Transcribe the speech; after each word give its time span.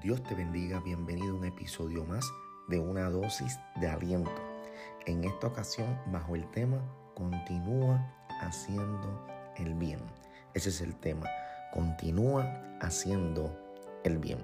Dios 0.00 0.22
te 0.22 0.36
bendiga, 0.36 0.78
bienvenido 0.78 1.34
a 1.34 1.38
un 1.38 1.44
episodio 1.44 2.04
más 2.04 2.32
de 2.68 2.78
una 2.78 3.10
dosis 3.10 3.58
de 3.80 3.88
aliento. 3.88 4.30
En 5.06 5.24
esta 5.24 5.48
ocasión, 5.48 5.98
bajo 6.12 6.36
el 6.36 6.48
tema, 6.52 6.78
continúa 7.16 8.08
haciendo 8.40 9.26
el 9.56 9.74
bien. 9.74 9.98
Ese 10.54 10.68
es 10.68 10.82
el 10.82 10.94
tema, 10.94 11.26
continúa 11.72 12.44
haciendo 12.80 13.58
el 14.04 14.18
bien. 14.18 14.38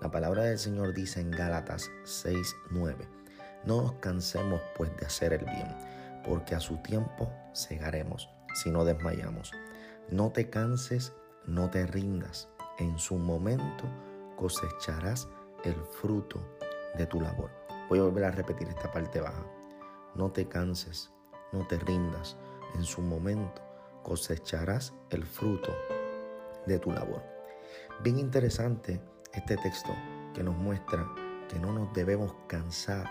La 0.00 0.10
palabra 0.10 0.44
del 0.44 0.58
Señor 0.58 0.94
dice 0.94 1.20
en 1.20 1.30
Gálatas 1.30 1.90
6:9, 2.04 3.06
no 3.66 3.82
nos 3.82 3.92
cansemos 3.96 4.62
pues 4.78 4.96
de 4.96 5.04
hacer 5.04 5.34
el 5.34 5.44
bien, 5.44 5.76
porque 6.24 6.54
a 6.54 6.60
su 6.60 6.78
tiempo 6.78 7.30
segaremos 7.52 8.30
si 8.54 8.70
no 8.70 8.86
desmayamos. 8.86 9.52
No 10.10 10.32
te 10.32 10.48
canses, 10.48 11.12
no 11.44 11.68
te 11.68 11.86
rindas. 11.86 12.48
En 12.78 12.98
su 12.98 13.18
momento 13.18 13.84
cosecharás 14.36 15.28
el 15.64 15.74
fruto 15.74 16.40
de 16.96 17.06
tu 17.06 17.20
labor. 17.20 17.50
Voy 17.88 17.98
a 17.98 18.02
volver 18.02 18.24
a 18.24 18.30
repetir 18.30 18.68
esta 18.68 18.90
parte 18.90 19.20
baja. 19.20 19.44
No 20.14 20.30
te 20.30 20.46
canses, 20.46 21.10
no 21.52 21.66
te 21.66 21.78
rindas. 21.78 22.36
En 22.74 22.84
su 22.84 23.00
momento 23.02 23.62
cosecharás 24.02 24.92
el 25.10 25.24
fruto 25.24 25.72
de 26.66 26.78
tu 26.78 26.92
labor. 26.92 27.22
Bien 28.02 28.18
interesante 28.18 29.00
este 29.32 29.56
texto 29.56 29.92
que 30.34 30.42
nos 30.42 30.56
muestra 30.56 31.06
que 31.48 31.58
no 31.58 31.72
nos 31.72 31.92
debemos 31.92 32.34
cansar 32.46 33.06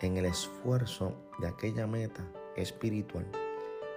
en 0.00 0.16
el 0.16 0.26
esfuerzo 0.26 1.14
de 1.38 1.48
aquella 1.48 1.86
meta 1.86 2.24
espiritual 2.56 3.26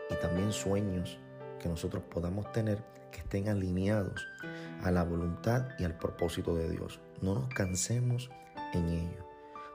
y 0.09 0.15
también 0.15 0.51
sueños 0.51 1.20
que 1.59 1.70
nosotros 1.70 2.03
podamos 2.09 2.51
tener 2.51 2.84
que 3.12 3.20
estén 3.20 3.48
alineados 3.48 4.25
a 4.83 4.91
la 4.91 5.03
voluntad 5.03 5.69
y 5.79 5.85
al 5.85 5.97
propósito 5.97 6.55
de 6.55 6.69
Dios. 6.69 6.99
No 7.21 7.33
nos 7.35 7.47
cansemos 7.47 8.29
en 8.73 8.89
ello, 8.89 9.25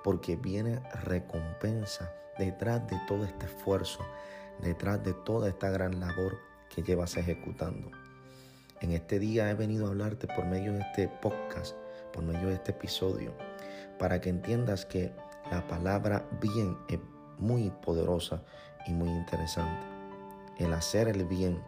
porque 0.05 0.37
viene 0.37 0.83
recompensa 1.05 2.13
detrás 2.39 2.87
de 2.89 3.01
todo 3.09 3.25
este 3.25 3.47
esfuerzo, 3.47 4.05
detrás 4.61 5.03
de 5.03 5.15
toda 5.15 5.49
esta 5.49 5.71
gran 5.71 5.99
labor 5.99 6.39
que 6.69 6.83
llevas 6.83 7.17
ejecutando. 7.17 7.91
En 8.81 8.93
este 8.93 9.19
día 9.19 9.51
he 9.51 9.55
venido 9.55 9.87
a 9.87 9.91
hablarte 9.91 10.29
por 10.29 10.45
medio 10.45 10.73
de 10.75 10.81
este 10.81 11.09
podcast, 11.09 11.75
por 12.13 12.23
medio 12.23 12.49
de 12.49 12.55
este 12.55 12.73
episodio, 12.73 13.35
para 13.99 14.21
que 14.21 14.29
entiendas 14.29 14.85
que 14.85 15.13
la 15.51 15.67
palabra 15.67 16.29
bien 16.41 16.77
es 16.89 16.99
muy 17.39 17.71
poderosa 17.71 18.43
y 18.87 18.93
muy 18.93 19.09
interesante. 19.09 19.87
El 20.59 20.75
hacer 20.75 21.09
el 21.09 21.25
bien 21.25 21.63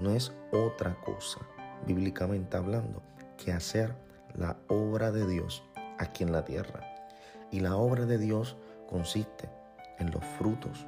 no 0.00 0.12
es 0.12 0.32
otra 0.52 0.94
cosa, 1.00 1.38
bíblicamente 1.86 2.56
hablando, 2.56 3.02
que 3.36 3.52
hacer 3.52 3.94
la 4.34 4.56
obra 4.68 5.10
de 5.10 5.26
Dios 5.26 5.64
aquí 5.98 6.24
en 6.24 6.32
la 6.32 6.44
tierra. 6.44 6.80
Y 7.50 7.60
la 7.60 7.76
obra 7.76 8.06
de 8.06 8.18
Dios 8.18 8.56
consiste 8.88 9.50
en 9.98 10.10
los 10.10 10.24
frutos, 10.38 10.86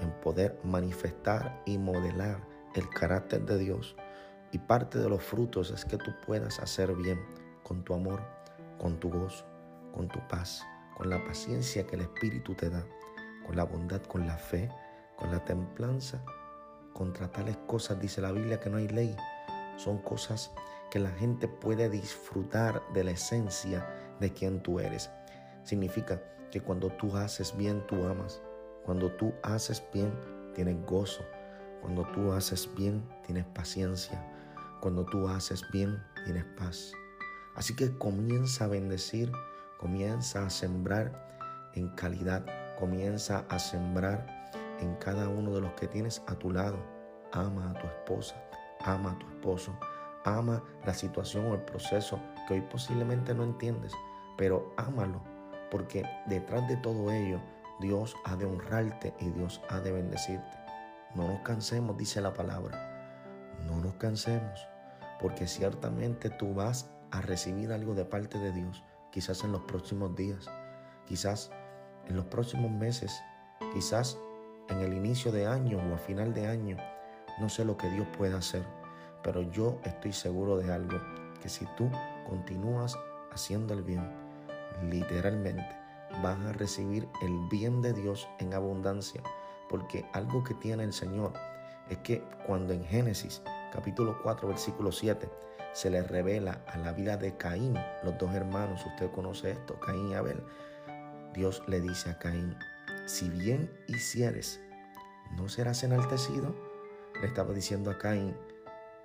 en 0.00 0.10
poder 0.20 0.58
manifestar 0.64 1.62
y 1.66 1.78
modelar 1.78 2.40
el 2.74 2.88
carácter 2.90 3.44
de 3.44 3.58
Dios. 3.58 3.96
Y 4.52 4.58
parte 4.58 4.98
de 4.98 5.08
los 5.08 5.22
frutos 5.22 5.70
es 5.70 5.84
que 5.84 5.98
tú 5.98 6.12
puedas 6.26 6.58
hacer 6.60 6.94
bien 6.94 7.20
con 7.62 7.84
tu 7.84 7.94
amor, 7.94 8.22
con 8.78 8.98
tu 8.98 9.10
gozo, 9.10 9.44
con 9.92 10.08
tu 10.08 10.20
paz, 10.28 10.64
con 10.96 11.10
la 11.10 11.22
paciencia 11.24 11.86
que 11.86 11.96
el 11.96 12.02
Espíritu 12.02 12.54
te 12.54 12.70
da, 12.70 12.84
con 13.46 13.56
la 13.56 13.64
bondad, 13.64 14.02
con 14.02 14.26
la 14.26 14.36
fe, 14.36 14.70
con 15.16 15.30
la 15.30 15.44
templanza 15.44 16.22
contra 16.98 17.30
tales 17.30 17.56
cosas, 17.68 18.00
dice 18.00 18.20
la 18.20 18.32
Biblia, 18.32 18.58
que 18.58 18.68
no 18.68 18.78
hay 18.78 18.88
ley. 18.88 19.16
Son 19.78 19.98
cosas 19.98 20.50
que 20.90 20.98
la 20.98 21.10
gente 21.10 21.46
puede 21.46 21.88
disfrutar 21.88 22.82
de 22.92 23.04
la 23.04 23.12
esencia 23.12 23.88
de 24.18 24.32
quien 24.32 24.60
tú 24.60 24.80
eres. 24.80 25.08
Significa 25.62 26.20
que 26.50 26.60
cuando 26.60 26.88
tú 26.90 27.16
haces 27.16 27.56
bien, 27.56 27.86
tú 27.86 28.04
amas. 28.04 28.42
Cuando 28.84 29.12
tú 29.12 29.32
haces 29.44 29.82
bien, 29.94 30.12
tienes 30.54 30.76
gozo. 30.84 31.22
Cuando 31.80 32.04
tú 32.08 32.32
haces 32.32 32.68
bien, 32.74 33.08
tienes 33.24 33.44
paciencia. 33.46 34.20
Cuando 34.80 35.04
tú 35.06 35.28
haces 35.28 35.62
bien, 35.72 36.02
tienes 36.24 36.44
paz. 36.56 36.92
Así 37.54 37.76
que 37.76 37.96
comienza 37.98 38.64
a 38.64 38.68
bendecir, 38.68 39.30
comienza 39.78 40.44
a 40.44 40.50
sembrar 40.50 41.70
en 41.74 41.88
calidad, 41.90 42.44
comienza 42.78 43.44
a 43.48 43.60
sembrar 43.60 44.26
en 44.80 44.96
cada 44.96 45.28
uno 45.28 45.54
de 45.54 45.60
los 45.60 45.72
que 45.74 45.86
tienes 45.86 46.20
a 46.26 46.34
tu 46.34 46.50
lado. 46.50 46.78
Ama 47.32 47.70
a 47.70 47.80
tu 47.80 47.86
esposa, 47.86 48.42
ama 48.84 49.12
a 49.12 49.18
tu 49.18 49.26
esposo, 49.28 49.76
ama 50.24 50.62
la 50.84 50.94
situación 50.94 51.46
o 51.46 51.54
el 51.54 51.62
proceso 51.62 52.18
que 52.46 52.54
hoy 52.54 52.60
posiblemente 52.62 53.34
no 53.34 53.44
entiendes, 53.44 53.92
pero 54.36 54.72
ámalo, 54.76 55.20
porque 55.70 56.04
detrás 56.26 56.66
de 56.68 56.76
todo 56.76 57.10
ello 57.10 57.40
Dios 57.80 58.16
ha 58.24 58.36
de 58.36 58.44
honrarte 58.44 59.14
y 59.20 59.30
Dios 59.30 59.60
ha 59.68 59.80
de 59.80 59.92
bendecirte. 59.92 60.56
No 61.14 61.28
nos 61.28 61.40
cansemos, 61.40 61.96
dice 61.96 62.20
la 62.20 62.34
palabra. 62.34 63.56
No 63.66 63.76
nos 63.76 63.94
cansemos, 63.94 64.66
porque 65.20 65.46
ciertamente 65.46 66.30
tú 66.30 66.54
vas 66.54 66.90
a 67.10 67.20
recibir 67.20 67.72
algo 67.72 67.94
de 67.94 68.04
parte 68.04 68.38
de 68.38 68.52
Dios, 68.52 68.84
quizás 69.10 69.44
en 69.44 69.52
los 69.52 69.62
próximos 69.62 70.14
días, 70.14 70.48
quizás 71.06 71.50
en 72.06 72.16
los 72.16 72.26
próximos 72.26 72.70
meses, 72.70 73.22
quizás 73.72 74.18
en 74.68 74.80
el 74.80 74.94
inicio 74.94 75.32
de 75.32 75.46
año 75.46 75.78
o 75.78 75.94
a 75.94 75.98
final 75.98 76.34
de 76.34 76.46
año. 76.46 76.76
No 77.40 77.48
sé 77.48 77.64
lo 77.64 77.76
que 77.76 77.88
Dios 77.88 78.06
puede 78.16 78.36
hacer, 78.36 78.64
pero 79.22 79.42
yo 79.42 79.78
estoy 79.84 80.12
seguro 80.12 80.56
de 80.56 80.72
algo, 80.72 80.98
que 81.42 81.48
si 81.48 81.66
tú 81.76 81.90
continúas 82.28 82.98
haciendo 83.32 83.74
el 83.74 83.82
bien, 83.82 84.10
literalmente 84.90 85.66
vas 86.22 86.38
a 86.40 86.52
recibir 86.52 87.08
el 87.22 87.48
bien 87.50 87.82
de 87.82 87.92
Dios 87.92 88.28
en 88.38 88.54
abundancia, 88.54 89.22
porque 89.68 90.04
algo 90.12 90.42
que 90.42 90.54
tiene 90.54 90.84
el 90.84 90.92
Señor 90.92 91.32
es 91.88 91.98
que 91.98 92.22
cuando 92.46 92.72
en 92.72 92.84
Génesis 92.84 93.42
capítulo 93.72 94.18
4 94.22 94.48
versículo 94.48 94.92
7 94.92 95.28
se 95.72 95.90
le 95.90 96.02
revela 96.02 96.62
a 96.66 96.78
la 96.78 96.92
vida 96.92 97.16
de 97.16 97.36
Caín, 97.36 97.74
los 98.02 98.18
dos 98.18 98.34
hermanos, 98.34 98.84
usted 98.86 99.10
conoce 99.12 99.52
esto, 99.52 99.78
Caín 99.78 100.10
y 100.10 100.14
Abel, 100.14 100.42
Dios 101.34 101.62
le 101.68 101.80
dice 101.80 102.10
a 102.10 102.18
Caín, 102.18 102.56
si 103.06 103.28
bien 103.28 103.70
hicieres, 103.86 104.60
¿no 105.36 105.48
serás 105.48 105.82
enaltecido? 105.82 106.67
Le 107.20 107.26
estaba 107.26 107.52
diciendo 107.52 107.90
a 107.90 107.98
Caín, 107.98 108.36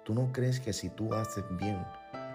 ¿tú 0.04 0.14
no 0.14 0.32
crees 0.32 0.60
que 0.60 0.72
si 0.72 0.90
tú 0.90 1.14
haces 1.16 1.44
bien, 1.58 1.84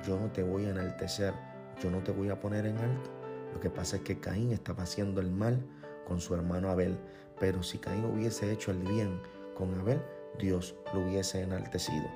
yo 0.04 0.18
no 0.18 0.30
te 0.32 0.42
voy 0.42 0.66
a 0.66 0.70
enaltecer, 0.70 1.32
yo 1.80 1.88
no 1.88 2.02
te 2.02 2.10
voy 2.10 2.30
a 2.30 2.40
poner 2.40 2.66
en 2.66 2.78
alto? 2.78 3.10
Lo 3.54 3.60
que 3.60 3.70
pasa 3.70 3.96
es 3.96 4.02
que 4.02 4.18
Caín 4.18 4.50
estaba 4.50 4.82
haciendo 4.82 5.20
el 5.20 5.30
mal 5.30 5.64
con 6.04 6.20
su 6.20 6.34
hermano 6.34 6.70
Abel, 6.70 6.98
pero 7.38 7.62
si 7.62 7.78
Caín 7.78 8.04
hubiese 8.04 8.50
hecho 8.50 8.72
el 8.72 8.78
bien 8.78 9.20
con 9.54 9.72
Abel, 9.78 10.02
Dios 10.40 10.74
lo 10.92 11.00
hubiese 11.00 11.42
enaltecido. 11.42 12.06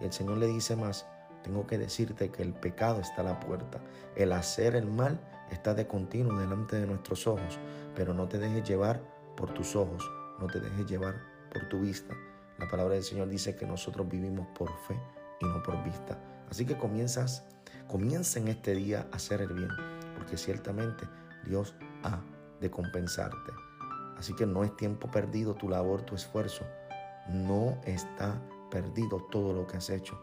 Y 0.00 0.04
el 0.04 0.12
Señor 0.12 0.38
le 0.38 0.46
dice 0.46 0.76
más, 0.76 1.04
tengo 1.42 1.66
que 1.66 1.76
decirte 1.76 2.30
que 2.30 2.42
el 2.42 2.54
pecado 2.54 3.00
está 3.00 3.22
a 3.22 3.24
la 3.24 3.40
puerta. 3.40 3.80
El 4.14 4.32
hacer 4.32 4.76
el 4.76 4.86
mal 4.86 5.20
está 5.50 5.74
de 5.74 5.88
continuo 5.88 6.38
delante 6.38 6.76
de 6.76 6.86
nuestros 6.86 7.26
ojos, 7.26 7.58
pero 7.96 8.14
no 8.14 8.28
te 8.28 8.38
dejes 8.38 8.62
llevar 8.68 9.00
por 9.36 9.52
tus 9.54 9.74
ojos, 9.74 10.08
no 10.38 10.46
te 10.46 10.60
dejes 10.60 10.86
llevar 10.86 11.16
por 11.52 11.68
tu 11.68 11.80
vista. 11.80 12.14
La 12.58 12.68
palabra 12.68 12.94
del 12.94 13.04
Señor 13.04 13.28
dice 13.28 13.54
que 13.56 13.66
nosotros 13.66 14.08
vivimos 14.08 14.46
por 14.48 14.68
fe 14.86 14.98
y 15.40 15.46
no 15.46 15.62
por 15.62 15.82
vista. 15.84 16.18
Así 16.50 16.66
que 16.66 16.76
comienzas, 16.76 17.44
comienza 17.86 18.40
en 18.40 18.48
este 18.48 18.74
día 18.74 19.06
a 19.12 19.16
hacer 19.16 19.40
el 19.40 19.52
bien, 19.52 19.70
porque 20.16 20.36
ciertamente 20.36 21.06
Dios 21.44 21.76
ha 22.02 22.20
de 22.60 22.70
compensarte. 22.70 23.52
Así 24.18 24.34
que 24.34 24.46
no 24.46 24.64
es 24.64 24.76
tiempo 24.76 25.08
perdido 25.10 25.54
tu 25.54 25.68
labor, 25.68 26.02
tu 26.02 26.16
esfuerzo. 26.16 26.64
No 27.28 27.78
está 27.84 28.42
perdido 28.70 29.18
todo 29.30 29.52
lo 29.52 29.66
que 29.66 29.76
has 29.76 29.90
hecho. 29.90 30.18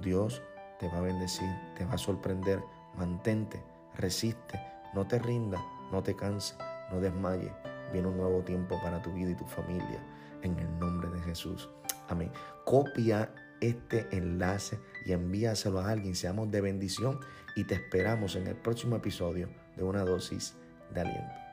Dios 0.00 0.42
te 0.80 0.88
va 0.88 0.98
a 0.98 1.02
bendecir, 1.02 1.48
te 1.76 1.84
va 1.84 1.94
a 1.94 1.98
sorprender. 1.98 2.60
Mantente, 2.96 3.62
resiste, 3.94 4.60
no 4.94 5.06
te 5.06 5.20
rinda, 5.20 5.64
no 5.92 6.02
te 6.02 6.16
canse, 6.16 6.56
no 6.90 7.00
desmaye. 7.00 7.52
Viene 7.92 8.08
un 8.08 8.16
nuevo 8.16 8.42
tiempo 8.42 8.80
para 8.82 9.00
tu 9.02 9.12
vida 9.12 9.30
y 9.30 9.34
tu 9.34 9.46
familia. 9.46 10.02
En 10.42 10.58
el 10.58 10.78
nombre 10.78 11.10
de 11.10 11.20
Jesús. 11.20 11.68
Amén. 12.08 12.30
Copia 12.64 13.30
este 13.60 14.06
enlace 14.16 14.78
y 15.04 15.12
envíaselo 15.12 15.80
a 15.80 15.90
alguien. 15.90 16.14
Seamos 16.14 16.50
de 16.50 16.60
bendición 16.60 17.18
y 17.56 17.64
te 17.64 17.74
esperamos 17.74 18.36
en 18.36 18.46
el 18.46 18.56
próximo 18.56 18.96
episodio 18.96 19.48
de 19.76 19.82
una 19.82 20.04
dosis 20.04 20.56
de 20.94 21.00
aliento. 21.00 21.47